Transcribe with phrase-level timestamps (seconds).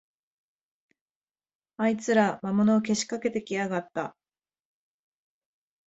[1.77, 4.17] あいつら、魔物をけしかけてきやがった